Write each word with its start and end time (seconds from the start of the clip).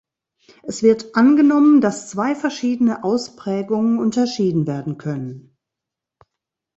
Es 0.63 0.81
wird 0.81 1.15
angenommen, 1.15 1.79
dass 1.79 2.09
zwei 2.09 2.33
verschiedene 2.33 3.03
Ausprägungen 3.03 3.99
unterschieden 3.99 4.65
werden 4.65 4.97
können. 4.97 5.55